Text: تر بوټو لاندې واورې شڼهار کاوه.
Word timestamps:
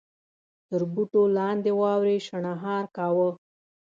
تر 0.67 0.81
بوټو 0.93 1.21
لاندې 1.37 1.71
واورې 1.79 2.17
شڼهار 2.27 2.83
کاوه. 2.95 3.29